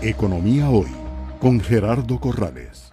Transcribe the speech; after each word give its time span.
Economía 0.00 0.70
Hoy 0.70 0.86
con 1.40 1.58
Gerardo 1.58 2.20
Corrales. 2.20 2.92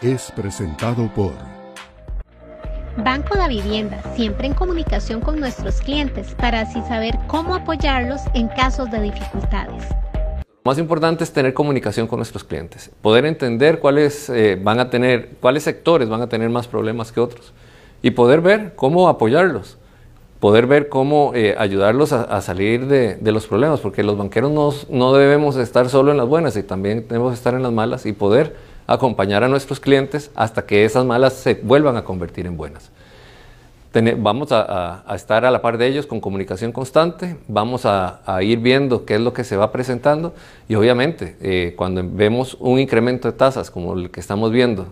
Es 0.00 0.30
presentado 0.36 1.12
por 1.12 1.32
Banco 2.98 3.36
de 3.36 3.48
Vivienda, 3.48 4.00
siempre 4.14 4.46
en 4.46 4.54
comunicación 4.54 5.20
con 5.20 5.40
nuestros 5.40 5.80
clientes 5.80 6.36
para 6.36 6.60
así 6.60 6.80
saber 6.82 7.18
cómo 7.26 7.56
apoyarlos 7.56 8.20
en 8.34 8.46
casos 8.46 8.88
de 8.92 9.00
dificultades. 9.00 9.82
Lo 10.64 10.70
más 10.70 10.78
importante 10.78 11.24
es 11.24 11.32
tener 11.32 11.54
comunicación 11.54 12.06
con 12.06 12.20
nuestros 12.20 12.44
clientes, 12.44 12.88
poder 13.02 13.26
entender 13.26 13.80
cuáles 13.80 14.30
eh, 14.30 14.56
van 14.62 14.78
a 14.78 14.90
tener, 14.90 15.30
cuáles 15.40 15.64
sectores 15.64 16.08
van 16.08 16.22
a 16.22 16.28
tener 16.28 16.50
más 16.50 16.68
problemas 16.68 17.10
que 17.10 17.18
otros 17.18 17.52
y 18.02 18.10
poder 18.12 18.40
ver 18.40 18.74
cómo 18.76 19.08
apoyarlos, 19.08 19.78
poder 20.40 20.66
ver 20.66 20.88
cómo 20.88 21.32
eh, 21.34 21.56
ayudarlos 21.58 22.12
a, 22.12 22.40
salir 22.40 22.86
de, 22.86 23.18
los 23.32 23.46
problemas, 23.46 23.80
porque 23.80 24.02
los 24.02 24.16
banqueros 24.16 24.52
no, 24.52 24.72
no, 24.88 25.12
debemos 25.14 25.56
estar 25.56 25.88
solo 25.88 26.12
en 26.12 26.16
las 26.16 26.28
buenas 26.28 26.56
y 26.56 26.62
también 26.62 27.06
debemos 27.08 27.34
estar 27.34 27.54
en 27.54 27.62
las 27.62 27.72
malas 27.72 28.06
y 28.06 28.12
poder 28.12 28.54
acompañar 28.86 29.44
a 29.44 29.48
nuestros 29.48 29.80
clientes 29.80 30.30
hasta 30.34 30.64
que 30.64 30.84
esas 30.84 31.04
malas 31.04 31.34
se 31.34 31.54
vuelvan 31.54 31.96
a 31.96 32.04
convertir 32.04 32.46
en 32.46 32.56
buenas. 32.56 32.90
vamos 34.18 34.48
a, 34.52 35.04
estar 35.14 35.44
a 35.44 35.50
la 35.50 35.60
par 35.60 35.76
de 35.76 35.88
ellos 35.88 36.06
con 36.06 36.20
comunicación 36.20 36.70
constante, 36.70 37.36
vamos 37.48 37.84
a, 37.84 38.20
ir 38.42 38.60
viendo 38.60 39.04
qué 39.04 39.16
es 39.16 39.20
lo 39.20 39.32
que 39.32 39.42
se 39.42 39.56
va 39.56 39.72
presentando 39.72 40.34
y 40.68 40.76
obviamente 40.76 41.36
eh, 41.40 41.74
cuando 41.76 42.02
vemos 42.04 42.56
un 42.60 42.78
incremento 42.78 43.30
de 43.30 43.36
tasas 43.36 43.70
como 43.70 43.94
el 43.94 44.10
que 44.10 44.20
estamos 44.20 44.52
viendo, 44.52 44.86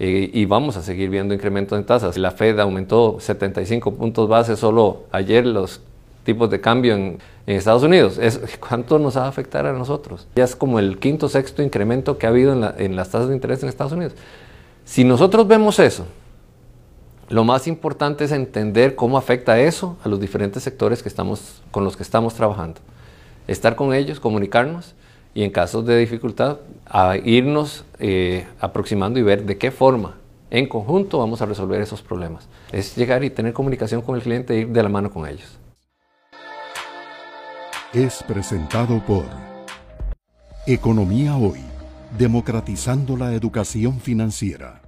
eh, 0.00 0.30
y 0.32 0.44
vamos 0.44 0.76
a 0.76 0.82
seguir 0.82 1.10
viendo 1.10 1.34
incrementos 1.34 1.78
en 1.78 1.84
tasas. 1.84 2.16
La 2.16 2.30
Fed 2.30 2.58
aumentó 2.60 3.18
75 3.20 3.94
puntos 3.94 4.28
base 4.28 4.56
solo 4.56 5.04
ayer 5.10 5.44
los 5.44 5.80
tipos 6.24 6.50
de 6.50 6.60
cambio 6.60 6.94
en, 6.94 7.18
Estados 7.46 7.82
Unidos. 7.82 8.18
Es, 8.18 8.38
¿Cuánto 8.60 8.98
nos 8.98 9.16
va 9.16 9.24
a 9.24 9.28
afectar 9.28 9.64
a 9.64 9.72
nosotros? 9.72 10.28
Ya 10.36 10.44
es 10.44 10.54
como 10.54 10.78
el 10.78 10.98
quinto, 10.98 11.30
sexto 11.30 11.62
incremento 11.62 12.18
que 12.18 12.26
ha 12.26 12.28
habido 12.28 12.52
en, 12.52 12.84
en 12.84 12.94
las 12.94 13.08
tasas 13.08 13.28
de 13.28 13.34
interés 13.34 13.62
en 13.62 13.70
Estados 13.70 13.92
Unidos. 13.92 14.12
Si 14.84 15.02
nosotros 15.02 15.48
vemos 15.48 15.78
eso, 15.78 16.06
lo 17.30 17.44
más 17.44 17.66
importante 17.66 18.24
es 18.24 18.32
entender 18.32 18.94
cómo 18.94 19.16
afecta 19.18 19.58
eso 19.60 19.96
a 20.04 20.08
los 20.08 20.20
diferentes 20.20 20.62
sectores 20.62 21.02
que 21.02 21.08
estamos, 21.08 21.62
con 21.70 21.84
los 21.84 21.96
que 21.96 22.02
estamos 22.02 22.34
trabajando. 22.34 22.80
Estar 23.46 23.76
con 23.76 23.94
ellos, 23.94 24.20
comunicarnos 24.20 24.94
y 25.34 25.44
en 25.44 25.50
casos 25.50 25.86
de 25.86 25.98
dificultad 25.98 26.58
a 26.86 27.16
irnos 27.16 27.84
eh, 27.98 28.46
aproximando 28.60 29.18
y 29.18 29.22
ver 29.22 29.44
de 29.44 29.58
qué 29.58 29.70
forma 29.70 30.16
en 30.50 30.66
conjunto 30.66 31.18
vamos 31.18 31.42
a 31.42 31.46
resolver 31.46 31.80
esos 31.80 32.02
problemas. 32.02 32.48
Es 32.72 32.96
llegar 32.96 33.22
y 33.22 33.30
tener 33.30 33.52
comunicación 33.52 34.02
con 34.02 34.16
el 34.16 34.22
cliente 34.22 34.54
e 34.54 34.60
ir 34.60 34.68
de 34.68 34.82
la 34.82 34.88
mano 34.88 35.10
con 35.10 35.28
ellos. 35.28 35.58
Es 37.92 38.22
presentado 38.22 39.02
por 39.06 39.24
Economía 40.66 41.36
Hoy, 41.36 41.60
democratizando 42.18 43.16
la 43.16 43.32
educación 43.32 44.00
financiera. 44.00 44.87